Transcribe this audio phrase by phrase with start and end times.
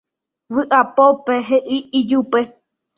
[0.55, 2.39] vy'apópe he'i ijupe